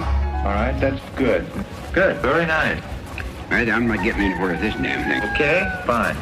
All 0.43 0.51
right, 0.51 0.75
that's 0.79 1.01
good. 1.15 1.45
Good. 1.93 2.17
Very 2.21 2.45
nice. 2.45 2.81
Right, 3.53 3.69
I'm 3.69 3.85
not 3.85 4.01
getting 4.03 4.23
anywhere 4.23 4.53
with 4.53 4.61
this 4.61 4.73
damn 4.73 5.07
thing. 5.07 5.21
Okay, 5.35 5.61
fine. 5.85 6.17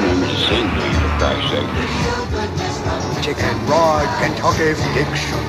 I'm 0.00 0.24
sing 0.48 0.64
to 0.64 0.80
you, 0.88 0.96
for 0.96 1.12
Christ's 1.20 1.52
sake. 1.52 1.68
Chicken 3.22 3.54
Fried 3.66 4.08
Kentucky 4.24 4.72
Dixon. 4.96 5.44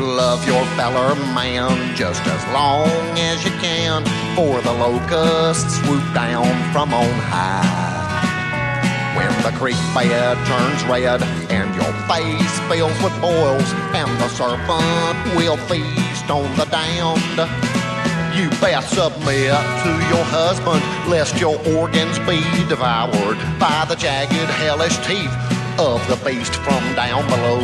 Love 0.00 0.42
your 0.44 0.64
feller 0.74 1.14
man 1.32 1.94
just 1.94 2.26
as 2.26 2.44
long 2.52 2.88
as 3.20 3.44
you 3.44 3.52
can, 3.62 4.04
for 4.34 4.60
the 4.60 4.72
locusts 4.72 5.78
swoop 5.78 6.02
down 6.14 6.50
from 6.72 6.92
on 6.92 7.14
high. 7.30 7.94
When 9.16 9.30
the 9.44 9.52
creek 9.56 9.78
bed 9.94 10.36
turns 10.48 10.82
red 10.86 11.22
face 12.08 12.58
fills 12.68 12.96
with 13.02 13.14
boils, 13.20 13.70
and 13.94 14.10
the 14.20 14.28
serpent 14.28 15.36
will 15.36 15.56
feast 15.68 16.30
on 16.30 16.48
the 16.56 16.66
damned. 16.66 17.40
You 18.36 18.50
best 18.60 18.90
submit 18.90 19.54
to 19.54 19.90
your 20.12 20.24
husband, 20.28 20.82
lest 21.08 21.40
your 21.40 21.56
organs 21.76 22.18
be 22.20 22.42
devoured 22.68 23.38
by 23.58 23.86
the 23.88 23.96
jagged, 23.96 24.50
hellish 24.60 24.96
teeth 25.06 25.32
of 25.78 26.00
the 26.08 26.16
beast 26.24 26.54
from 26.56 26.82
down 26.94 27.24
below. 27.28 27.60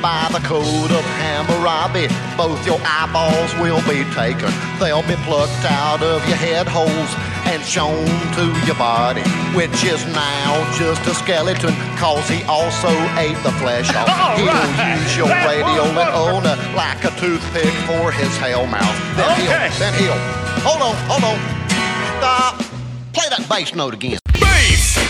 By 0.00 0.28
the 0.32 0.40
code 0.46 0.90
of 0.90 1.04
Hammurabi, 1.18 2.08
both 2.36 2.64
your 2.66 2.80
eyeballs 2.84 3.54
will 3.62 3.82
be 3.86 4.02
taken. 4.14 4.50
They'll 4.78 5.06
be 5.06 5.16
plucked 5.26 5.64
out 5.64 6.02
of 6.02 6.26
your 6.28 6.38
head 6.38 6.66
holes 6.66 7.10
and 7.52 7.62
shown 7.64 8.06
to 8.32 8.44
your 8.64 8.76
body, 8.76 9.20
which 9.54 9.84
is 9.84 10.00
now 10.06 10.48
just 10.78 11.04
a 11.06 11.14
skeleton, 11.14 11.74
cause 12.00 12.26
he 12.26 12.42
also 12.44 12.88
ate 13.20 13.36
the 13.44 13.52
flesh 13.60 13.92
off. 13.94 14.08
All 14.20 14.36
He'll 14.38 14.46
right. 14.46 14.96
use 15.02 15.16
your 15.18 15.28
Hey, 15.28 15.60
radio 15.60 15.84
whoa, 15.84 15.92
whoa, 15.92 16.38
and 16.38 16.46
own 16.46 16.58
it 16.58 16.74
like 16.74 17.04
a 17.04 17.10
toothpick 17.20 17.72
for 17.84 18.10
his 18.10 18.34
hell 18.38 18.66
mouth. 18.66 18.96
Then 19.16 19.30
Okay. 19.32 19.68
he'll, 19.68 19.78
then 19.78 19.92
he'll. 20.00 20.18
Hold 20.64 20.80
on, 20.80 20.96
hold 21.10 21.24
on. 21.24 21.38
Stop. 22.18 22.58
Play 23.12 23.28
that 23.28 23.46
bass 23.50 23.74
note 23.74 23.92
again. 23.92 24.21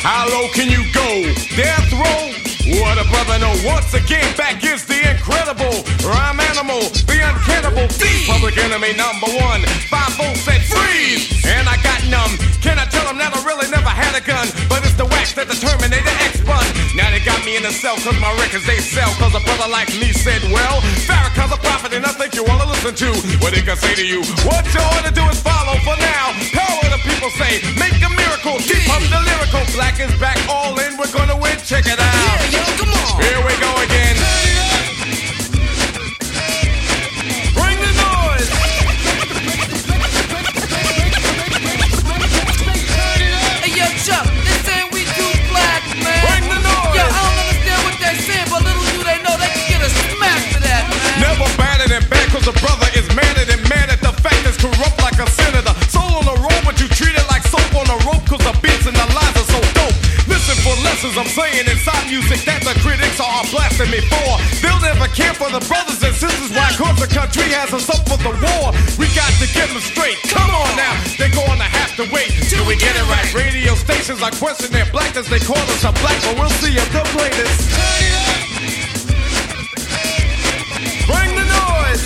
How 0.02 0.26
low 0.26 0.50
can 0.50 0.66
you 0.66 0.82
go? 0.90 1.30
Death 1.54 1.86
row? 1.94 2.34
What 2.82 2.98
a 2.98 3.06
brother, 3.06 3.38
no. 3.38 3.54
Once 3.62 3.94
again, 3.94 4.26
back 4.34 4.58
is 4.66 4.82
the 4.82 4.98
incredible 4.98 5.70
rhyme 6.02 6.42
animal, 6.42 6.82
the 7.06 7.22
uncannibal 7.22 7.86
public 8.26 8.58
enemy 8.58 8.98
number 8.98 9.30
one. 9.38 9.62
Five 9.86 10.10
volts 10.18 10.42
said 10.42 10.58
freeze, 10.66 11.30
and 11.46 11.70
I 11.70 11.78
got 11.86 12.02
numb. 12.10 12.34
Can 12.58 12.82
I 12.82 12.86
tell 12.90 13.06
them 13.06 13.14
that 13.22 13.30
I 13.30 13.46
really 13.46 13.70
never 13.70 13.94
had 13.94 14.18
a 14.18 14.22
gun? 14.26 14.50
But 14.66 14.82
it's 14.82 14.98
the 14.98 15.06
wax 15.06 15.38
that 15.38 15.46
the 15.46 15.54
Terminator 15.54 16.14
X 16.26 16.42
spun. 16.42 16.66
Now 16.98 17.06
they 17.14 17.22
got 17.22 17.38
me 17.46 17.54
in 17.54 17.62
a 17.62 17.70
cell, 17.70 17.94
cause 18.02 18.18
my 18.18 18.34
records 18.42 18.66
they 18.66 18.82
sell. 18.82 19.10
Cause 19.22 19.38
a 19.38 19.42
brother 19.46 19.70
like 19.70 19.90
me 20.02 20.10
said, 20.10 20.42
well, 20.50 20.82
Farrakhan's 21.06 21.54
a 21.54 21.60
prophet, 21.62 21.94
and 21.94 22.02
I 22.02 22.10
think 22.18 22.34
you 22.34 22.42
wanna 22.42 22.66
listen 22.66 22.90
to 23.06 23.10
what 23.38 23.54
he 23.54 23.62
can 23.62 23.78
say 23.78 23.94
to 23.94 24.02
you. 24.02 24.26
What 24.50 24.66
you 24.74 24.82
ought 24.82 25.06
to 25.06 25.14
do 25.14 25.22
is 25.30 25.38
follow 25.38 25.78
for 25.86 25.94
now. 25.94 26.61
Lyrical. 29.52 29.74
Black 29.74 30.00
is 30.00 30.14
back, 30.18 30.41
questioning 74.42 74.72
their 74.72 74.90
blackness. 74.90 75.28
They 75.30 75.38
call 75.38 75.54
us 75.54 75.84
a 75.86 75.92
black, 76.02 76.18
but 76.26 76.34
we'll 76.34 76.50
see 76.58 76.74
if 76.74 76.90
play 77.14 77.30
this. 77.30 77.54
Bring 81.06 81.30
the 81.38 81.46
noise. 81.46 82.02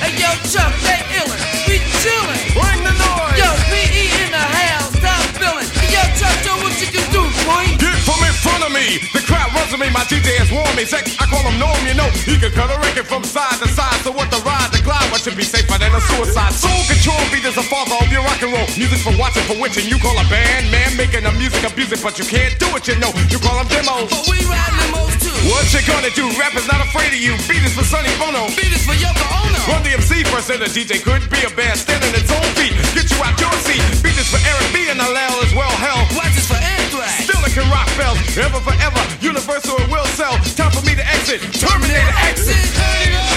Hey, 0.00 0.16
yo, 0.16 0.32
Chuck, 0.48 0.72
they 0.80 1.04
illin'. 1.20 1.40
We 1.68 1.84
chillin'. 2.00 2.40
Bring 2.56 2.80
the 2.88 2.94
noise. 2.96 3.36
Yo, 3.36 3.52
PE 3.68 4.04
in 4.24 4.32
the 4.32 4.40
house, 4.40 4.88
stop 4.96 5.20
feeling. 5.36 5.68
Hey, 5.76 5.92
yo, 5.92 6.02
Chuck, 6.16 6.32
show 6.40 6.56
what 6.64 6.72
you 6.80 6.88
can 6.88 7.04
do, 7.12 7.20
boy. 7.44 7.68
Get 7.76 8.00
from 8.00 8.16
in 8.24 8.32
front 8.40 8.64
of 8.64 8.72
me. 8.72 8.96
The 9.12 9.20
crowd 9.28 9.52
runs 9.52 9.68
to 9.72 9.76
me. 9.76 9.92
My 9.92 10.08
DJ 10.08 10.40
has 10.40 10.48
warned 10.48 10.72
me. 10.72 10.88
Sex, 10.88 11.20
I 11.20 11.28
call 11.28 11.44
him 11.44 11.60
Norm, 11.60 11.84
you 11.84 11.92
know. 11.92 12.08
He 12.24 12.40
can 12.40 12.50
cut 12.52 12.72
a 12.72 12.80
record 12.80 13.04
from 13.04 13.24
side 13.24 13.60
to 13.60 13.68
side. 13.68 14.00
So 14.08 14.10
what 14.10 14.30
the 14.32 14.40
ride, 14.40 14.72
the 14.72 14.80
glide, 14.80 15.04
what 15.12 15.20
should 15.20 15.36
be 15.36 15.44
safer 15.44 15.76
than 15.76 15.92
a 15.92 16.00
suicide? 16.00 16.56
Soul 16.56 16.69
beat 17.28 17.44
is 17.44 17.54
the 17.54 17.66
father 17.66 17.96
of 18.00 18.08
your 18.08 18.24
rock 18.24 18.40
and 18.40 18.52
roll. 18.52 18.68
Music 18.80 19.00
for 19.04 19.14
watching, 19.20 19.44
for 19.44 19.56
witching. 19.60 19.84
You 19.84 20.00
call 20.00 20.16
a 20.16 20.26
band, 20.32 20.70
man, 20.72 20.96
making 20.96 21.28
a 21.28 21.32
music 21.36 21.60
abuse 21.66 21.92
it, 21.92 22.00
but 22.00 22.16
you 22.16 22.24
can't 22.24 22.56
do 22.56 22.68
it, 22.76 22.88
you 22.88 22.96
know. 22.96 23.12
You 23.28 23.38
call 23.40 23.56
them 23.60 23.68
demos. 23.68 24.08
But 24.08 24.24
we 24.28 24.38
ride 24.48 24.74
limos 24.80 25.14
too. 25.20 25.30
What 25.48 25.68
you 25.72 25.80
gonna 25.88 26.12
do? 26.12 26.28
Rap 26.36 26.54
is 26.56 26.68
not 26.68 26.80
afraid 26.84 27.12
of 27.12 27.20
you. 27.20 27.36
Beat 27.48 27.64
is 27.64 27.72
for 27.72 27.84
Sonny 27.84 28.12
Bono. 28.20 28.48
Beat 28.56 28.72
is 28.72 28.84
for 28.84 28.96
Yoko 28.96 29.24
Ono. 29.44 29.60
Run-DMC 29.68 30.28
first, 30.28 30.52
and 30.52 30.60
the 30.60 30.68
DJ 30.68 31.00
could 31.00 31.24
be 31.32 31.40
a 31.44 31.50
band 31.56 31.80
standing 31.80 32.12
its 32.12 32.28
own 32.28 32.48
feet. 32.56 32.76
Get 32.92 33.08
you 33.08 33.18
out 33.24 33.36
your 33.40 33.52
seat. 33.64 33.80
Beat 34.04 34.16
is 34.20 34.28
for 34.28 34.40
Eric 34.44 34.68
B 34.72 34.88
and 34.92 35.00
LL 35.00 35.36
as 35.40 35.52
well. 35.56 35.72
Hell, 35.80 36.04
Watch 36.16 36.36
is 36.36 36.46
for 36.46 36.60
Anthrax. 36.60 37.24
Still 37.24 37.40
it 37.44 37.52
can 37.56 37.66
rock 37.72 37.88
bells, 37.96 38.20
ever 38.36 38.60
forever. 38.60 39.02
Universal 39.20 39.80
it 39.80 39.88
will 39.88 40.06
sell. 40.14 40.36
Time 40.56 40.72
for 40.72 40.84
me 40.84 40.94
to 40.94 41.04
exit. 41.08 41.40
Terminator 41.56 42.14
exit. 42.28 42.60
Bring 42.76 43.29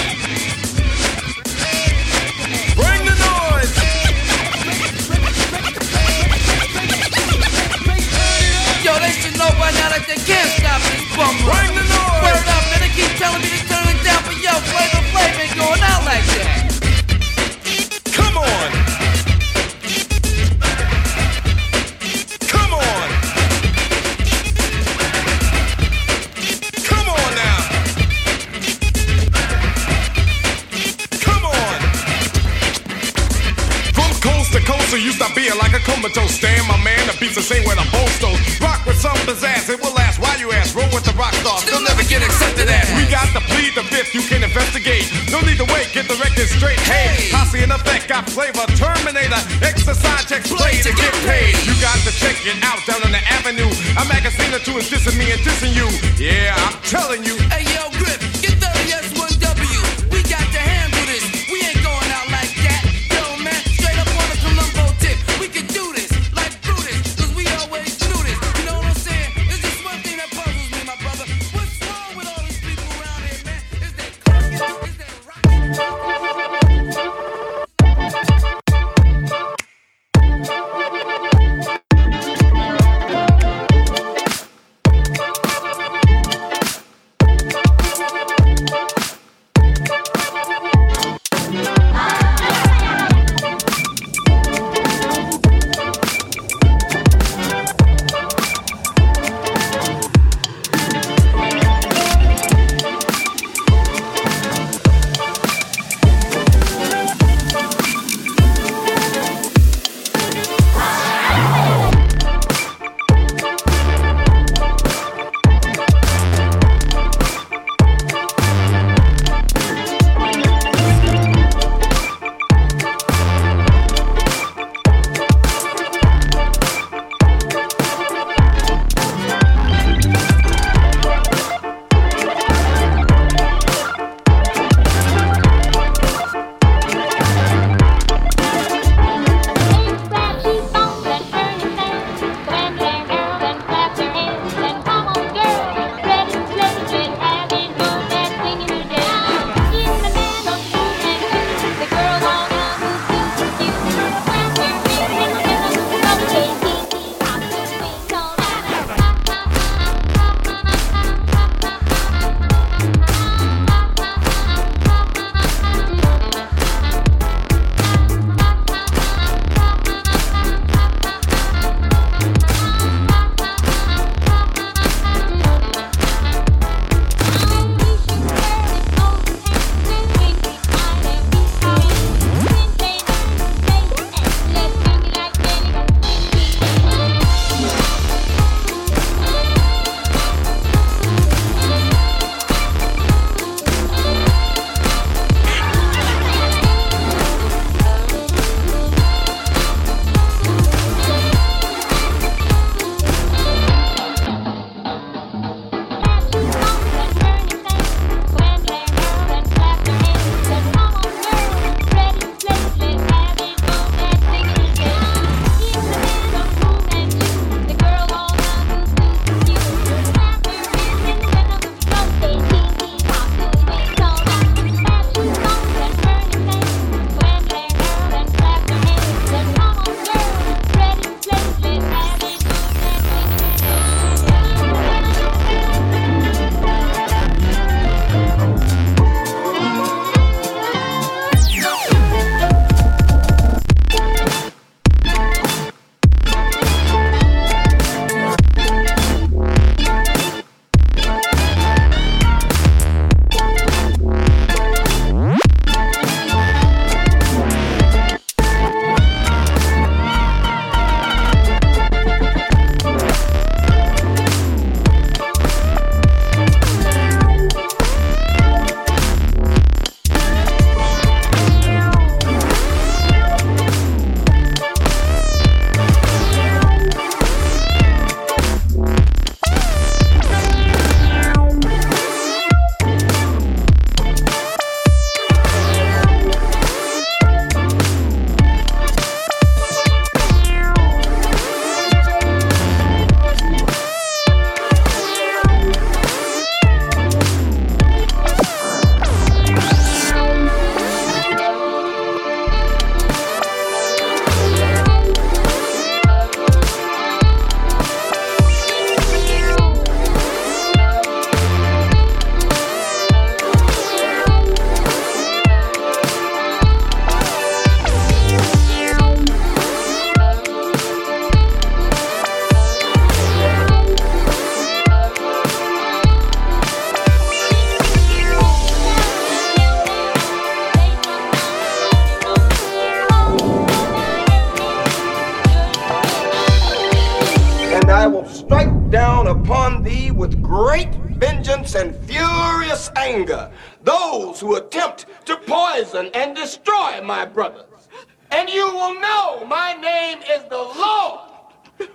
poison 345.74 346.10
and 346.14 346.36
destroy 346.36 347.00
my 347.02 347.24
brothers. 347.24 347.88
And 348.30 348.48
you 348.48 348.66
will 348.66 349.00
know 349.00 349.44
my 349.46 349.74
name 349.74 350.18
is 350.30 350.44
the 350.48 350.56
Lord 350.56 351.20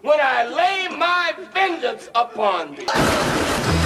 when 0.01 0.19
I 0.21 0.45
lay 0.45 0.95
my 0.95 1.33
vengeance 1.53 2.09
upon 2.15 2.75
thee. 2.75 3.78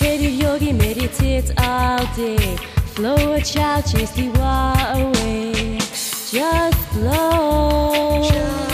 meditative 0.00 0.32
yogi 0.32 0.72
meditates 0.72 1.50
all 1.58 1.98
day. 2.14 2.56
Flow 2.94 3.32
a 3.32 3.40
child, 3.40 3.84
chase 3.86 4.10
the 4.12 4.28
away. 4.94 5.78
Just 5.78 6.78
flow. 6.90 8.22
Just 8.22 8.67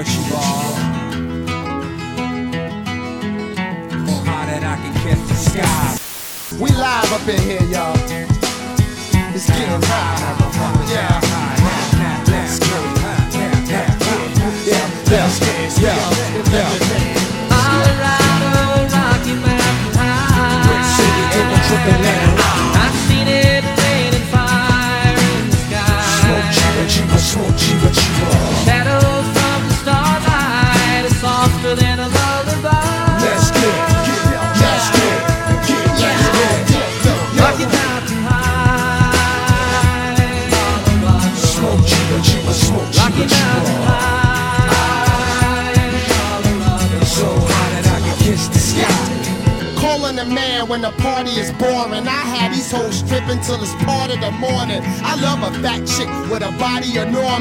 We 0.00 0.39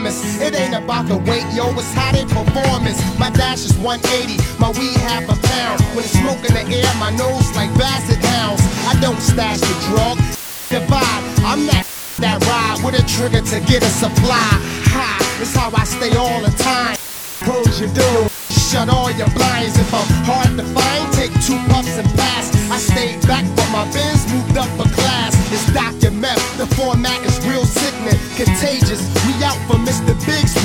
It 0.05 0.55
ain't 0.55 0.75
about 0.75 1.07
the 1.07 1.17
weight, 1.27 1.43
yo, 1.51 1.67
it's 1.75 1.91
how 1.93 2.11
they 2.11 2.23
performance. 2.23 3.03
My 3.19 3.29
dash 3.29 3.65
is 3.65 3.75
180, 3.77 4.39
my 4.57 4.71
weed 4.71 4.95
half 5.03 5.27
a 5.27 5.35
pound. 5.35 5.81
When 5.91 6.05
it's 6.07 6.15
smoke 6.15 6.39
in 6.47 6.55
the 6.55 6.63
air, 6.71 6.87
my 6.99 7.11
nose 7.11 7.51
like 7.55 7.67
basset 7.75 8.23
hounds. 8.23 8.63
I 8.87 8.95
don't 9.01 9.19
stash 9.19 9.59
the 9.59 9.75
drug, 9.91 10.17
the 10.71 10.79
vibe. 10.87 11.23
I'm 11.43 11.67
that 11.67 11.83
that 12.19 12.39
ride 12.47 12.79
with 12.83 12.95
a 12.95 13.03
trigger 13.07 13.41
to 13.41 13.59
get 13.67 13.83
a 13.83 13.91
supply. 13.91 14.47
High, 14.87 15.19
it's 15.41 15.55
how 15.55 15.71
I 15.75 15.83
stay 15.83 16.15
all 16.15 16.39
the 16.41 16.51
time. 16.55 16.95
Close 17.43 17.79
your 17.79 17.91
door. 17.91 18.29
Shut 18.49 18.87
all 18.87 19.11
your 19.11 19.29
blinds 19.35 19.75
if 19.79 19.93
I'm 19.93 20.07
hard 20.23 20.55
to 20.55 20.65
find. 20.71 21.11
Take 21.13 21.33
two 21.43 21.59
puffs 21.67 21.97
and 21.97 22.07
pass. 22.15 22.55
I 22.71 22.77
stayed 22.77 23.19
back, 23.27 23.43
but 23.55 23.67
my 23.71 23.83
Benz 23.91 24.31
moved 24.31 24.57
up 24.57 24.69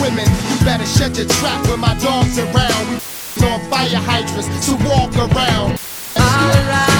Swimming. 0.05 0.29
You 0.29 0.65
better 0.67 0.85
shut 0.85 1.17
your 1.17 1.27
trap 1.27 1.67
when 1.67 1.81
my 1.81 1.97
dog's 1.97 2.39
around. 2.39 3.01
We 3.41 3.47
on 3.47 3.61
fire 3.71 3.89
hydrants, 3.89 4.49
to 4.67 4.77
walk 4.85 5.17
around. 5.17 5.79
Colorado, 6.15 6.94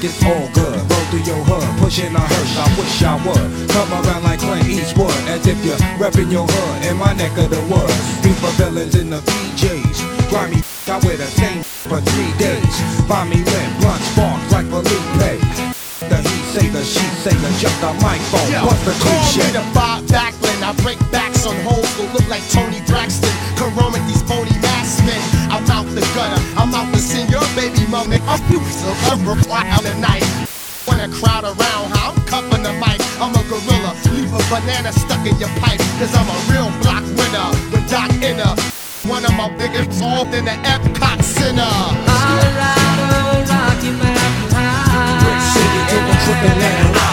the 0.00 0.06
it's 0.06 0.22
all 0.24 0.48
good. 0.54 0.78
Roll 0.78 1.04
through 1.10 1.26
your 1.26 1.42
hood, 1.42 1.66
pushing 1.82 2.14
a 2.14 2.20
hearse, 2.20 2.54
I 2.58 2.66
wish 2.78 3.02
I 3.02 3.14
would. 3.26 3.68
Come 3.70 3.90
around 3.92 4.22
like 4.24 4.40
Clint 4.40 4.68
Eastwood, 4.68 5.14
as 5.28 5.46
if 5.46 5.58
you're 5.64 5.78
repping 5.98 6.30
your 6.30 6.46
hood 6.46 6.86
in 6.86 6.96
my 6.96 7.12
neck 7.14 7.36
of 7.38 7.50
the 7.50 7.60
woods. 7.66 7.94
Beeper 8.22 8.52
villains 8.58 8.94
in 8.94 9.10
the 9.10 9.20
PJs. 9.20 9.98
Grimy, 10.30 10.62
I 10.86 10.96
with 11.02 11.20
a 11.20 11.26
same 11.26 11.62
for 11.62 12.00
three 12.00 12.32
days. 12.38 12.74
Find 13.08 13.30
me 13.30 13.42
lit, 13.42 13.70
blunt 13.80 14.02
sparks 14.14 14.52
like 14.52 14.66
Felipe. 14.70 15.40
The 16.08 16.16
he 16.22 16.36
say, 16.54 16.68
the 16.70 16.82
she 16.84 17.04
say, 17.26 17.34
the 17.34 17.50
just 17.58 17.82
a 17.82 17.90
microphone. 17.98 18.48
Yo, 18.52 18.64
What's 18.66 18.84
the 18.86 18.94
call 19.02 19.10
me 19.10 19.18
cliche? 19.34 19.50
the 19.50 19.64
Bob 19.74 20.04
Backlund. 20.06 20.62
I 20.62 20.72
break 20.82 20.98
backs 21.10 21.44
on 21.46 21.56
hoes 21.66 21.90
who 21.98 22.06
look 22.14 22.26
like 22.28 22.46
Toni 22.50 22.80
Braxton. 22.86 23.32
Come 23.58 23.74
with 23.92 24.06
these 24.06 24.22
phony 24.22 24.54
mass 24.62 25.02
men. 25.02 25.18
I'm 25.50 25.66
out 25.70 25.86
the 25.90 26.00
gutter. 26.14 26.47
Your 27.90 28.04
baby 28.04 28.20
mama. 28.20 28.30
I'm 28.30 28.70
so 28.70 29.16
reply 29.24 29.68
out 29.68 29.82
the 29.82 29.94
night. 29.94 30.24
When 30.86 31.00
a 31.00 31.08
crowd 31.08 31.44
around, 31.44 31.90
how 31.92 32.12
I'm 32.12 32.26
cuffing 32.26 32.62
the 32.62 32.72
mic. 32.72 33.00
I'm 33.20 33.34
a 33.34 33.42
gorilla. 33.48 33.94
Leave 34.12 34.32
a 34.32 34.42
banana 34.48 34.92
stuck 34.92 35.26
in 35.26 35.38
your 35.38 35.50
pipe. 35.60 35.80
Cause 35.98 36.14
I'm 36.14 36.28
a 36.28 36.38
real 36.52 36.70
block 36.82 37.04
winner. 37.04 37.50
With 37.72 37.88
Doc 37.90 38.10
Inner. 38.22 38.54
One 39.08 39.24
of 39.24 39.32
my 39.36 39.48
biggest 39.56 40.02
off 40.02 40.32
in 40.34 40.44
the 40.44 40.56
Epcot 40.64 41.22
Center. 41.22 41.64
Colorado, 42.08 43.44
Rocky 43.48 43.90
Mountain 43.90 44.52
High. 44.52 45.18
I've 45.24 45.42
seen 45.52 47.07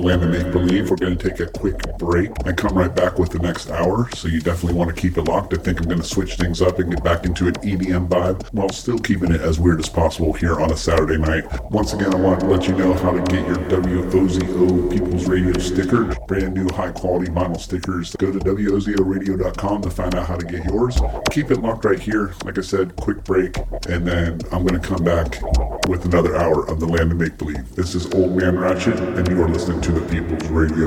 the 0.00 0.06
Land 0.06 0.22
of 0.22 0.30
Make. 0.30 0.59
We're 0.90 0.96
going 0.96 1.16
to 1.16 1.30
take 1.30 1.38
a 1.38 1.46
quick 1.46 1.98
break 1.98 2.30
and 2.44 2.56
come 2.56 2.76
right 2.76 2.92
back 2.92 3.16
with 3.16 3.30
the 3.30 3.38
next 3.38 3.70
hour. 3.70 4.10
So 4.16 4.26
you 4.26 4.40
definitely 4.40 4.76
want 4.76 4.94
to 4.94 5.00
keep 5.00 5.16
it 5.16 5.22
locked. 5.22 5.54
I 5.54 5.56
think 5.56 5.78
I'm 5.78 5.86
going 5.86 6.00
to 6.00 6.06
switch 6.06 6.34
things 6.34 6.60
up 6.60 6.80
and 6.80 6.90
get 6.90 7.04
back 7.04 7.24
into 7.24 7.46
an 7.46 7.54
EDM 7.54 8.08
vibe 8.08 8.52
while 8.52 8.70
still 8.70 8.98
keeping 8.98 9.32
it 9.32 9.40
as 9.40 9.60
weird 9.60 9.78
as 9.78 9.88
possible 9.88 10.32
here 10.32 10.60
on 10.60 10.72
a 10.72 10.76
Saturday 10.76 11.16
night. 11.16 11.44
Once 11.70 11.92
again, 11.92 12.12
I 12.12 12.16
want 12.16 12.40
to 12.40 12.46
let 12.46 12.66
you 12.66 12.74
know 12.76 12.92
how 12.94 13.12
to 13.12 13.20
get 13.20 13.46
your 13.46 13.58
WOZO 13.68 14.90
People's 14.90 15.26
Radio 15.26 15.56
sticker. 15.60 16.06
Brand 16.26 16.54
new 16.54 16.68
high 16.74 16.90
quality 16.90 17.30
vinyl 17.30 17.60
stickers. 17.60 18.16
Go 18.16 18.32
to 18.32 18.40
WOZORadio.com 18.40 19.82
to 19.82 19.90
find 19.90 20.16
out 20.16 20.26
how 20.26 20.36
to 20.36 20.44
get 20.44 20.64
yours. 20.64 20.98
Keep 21.30 21.52
it 21.52 21.62
locked 21.62 21.84
right 21.84 22.00
here. 22.00 22.34
Like 22.44 22.58
I 22.58 22.62
said, 22.62 22.96
quick 22.96 23.22
break, 23.22 23.56
and 23.88 24.04
then 24.04 24.40
I'm 24.50 24.66
going 24.66 24.80
to 24.80 24.88
come 24.88 25.04
back 25.04 25.40
with 25.86 26.04
another 26.04 26.36
hour 26.36 26.68
of 26.68 26.80
the 26.80 26.86
Land 26.86 27.12
of 27.12 27.18
Make 27.18 27.38
Believe. 27.38 27.76
This 27.76 27.94
is 27.94 28.12
Old 28.12 28.36
Man 28.36 28.58
Ratchet, 28.58 28.98
and 28.98 29.28
you 29.28 29.40
are 29.40 29.48
listening 29.48 29.80
to 29.82 29.92
the 29.92 30.00
People's 30.08 30.48
Radio. 30.48 30.79
Hi, 30.80 30.86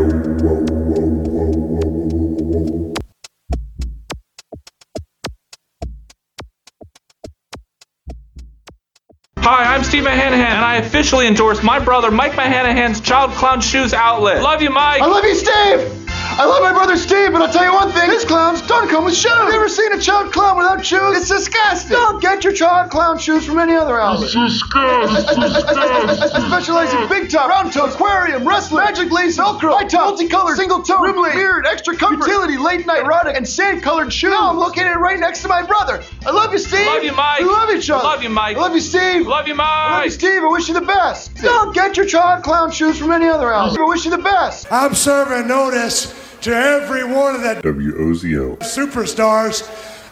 I'm 9.76 9.84
Steve 9.84 10.06
Mahanahan, 10.06 10.56
and 10.56 10.66
I 10.66 10.78
officially 10.78 11.28
endorse 11.28 11.62
my 11.62 11.78
brother 11.78 12.10
Mike 12.10 12.36
Mahanahan's 12.36 13.02
Child 13.02 13.34
Clown 13.34 13.62
Shoes 13.62 13.94
outlet. 13.94 14.42
Love 14.42 14.64
you, 14.64 14.72
Mike. 14.72 15.04
I 15.04 15.06
love 15.06 15.26
you, 15.26 15.36
Steve! 15.36 16.03
I 16.36 16.46
love 16.46 16.64
my 16.64 16.74
brother 16.74 16.98
Steve, 16.98 17.32
but 17.32 17.44
I'll 17.44 17.54
tell 17.54 17.64
you 17.64 17.74
one 17.74 17.92
thing. 17.92 18.10
These 18.10 18.26
clowns 18.26 18.60
don't 18.64 18.90
come 18.90 19.06
with 19.06 19.16
shoes. 19.16 19.32
Have 19.32 19.54
you 19.54 19.70
seen 19.70 19.94
a 19.94 20.00
child 20.00 20.34
clown 20.34 20.58
without 20.58 20.84
shoes? 20.84 21.16
It's 21.16 21.30
disgusting. 21.30 21.92
Don't 21.92 22.20
get 22.20 22.44
your 22.44 22.54
child 22.54 22.90
clown 22.90 23.20
shoes 23.20 23.46
from 23.46 23.60
any 23.60 23.76
other 23.76 24.02
outlet. 24.02 24.32
It's 24.34 24.34
disgusting. 24.34 25.30
I 25.30 26.48
specialize 26.48 26.92
in 26.92 27.08
big 27.08 27.30
top, 27.30 27.50
round 27.50 27.72
toe, 27.72 27.86
aquarium, 27.86 28.48
wrestling, 28.48 28.84
magic 28.84 29.12
lace, 29.12 29.38
velcro, 29.38 29.78
high 29.78 29.86
top, 29.86 30.18
multicolored, 30.18 30.58
single 30.58 30.82
tone, 30.82 31.04
ribbling, 31.04 31.34
beard, 31.34 31.68
extra 31.68 31.96
comfort, 31.96 32.26
utility, 32.26 32.58
late 32.58 32.88
night, 32.88 33.04
erotic, 33.04 33.38
and 33.38 33.48
sand 33.48 33.84
colored 33.84 34.12
shoes. 34.12 34.32
Now 34.32 34.50
I'm 34.50 34.58
located 34.58 34.98
right 34.98 35.20
next 35.20 35.44
to 35.44 35.48
my 35.48 35.62
brother. 35.62 36.04
I 36.26 36.32
love 36.32 36.52
you, 36.52 36.58
Steve. 36.58 36.88
Love 36.88 37.04
you, 37.04 37.14
Mike. 37.14 37.42
We 37.42 37.46
love 37.46 37.70
each 37.70 37.92
other. 37.92 38.04
Love 38.04 38.24
you, 38.24 38.30
Mike. 38.30 38.58
I 38.58 38.60
love 38.60 38.74
you, 38.74 38.82
Steve. 38.82 39.28
Love 39.28 39.48
you, 39.48 39.54
Mike. 39.54 39.68
I 39.68 39.96
love 39.98 40.06
you, 40.06 40.12
Steve. 40.12 40.42
I 40.42 40.48
wish 40.48 40.68
you 40.68 40.74
the 40.74 40.82
best. 40.82 41.36
Don't 41.36 41.76
get 41.76 41.96
your 41.96 42.08
child 42.08 42.44
clown 42.44 42.72
shoes 42.72 42.98
from 42.98 43.12
any 43.12 43.28
other 43.28 43.54
outlet. 43.54 43.80
I 43.80 43.86
wish 43.86 44.04
you 44.06 44.10
the 44.10 44.18
best. 44.18 44.66
I'm 44.72 44.96
serving 44.96 45.48
notice 45.48 46.23
to 46.44 46.54
every 46.54 47.04
one 47.06 47.36
of 47.36 47.42
the 47.42 47.56
WOZO. 47.64 48.60
superstars 48.60 49.64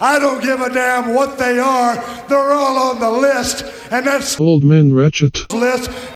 I 0.01 0.17
don't 0.17 0.41
give 0.41 0.59
a 0.61 0.73
damn 0.73 1.13
what 1.13 1.37
they 1.37 1.59
are. 1.59 1.95
They're 2.27 2.53
all 2.53 2.89
on 2.89 2.99
the 2.99 3.11
list, 3.11 3.63
and 3.91 4.07
that's 4.07 4.39
Old 4.39 4.63
Man 4.63 4.95
Ratchet. 4.95 5.53
list 5.53 5.91